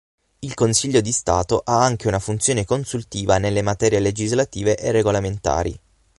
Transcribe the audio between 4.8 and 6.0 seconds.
regolamentari.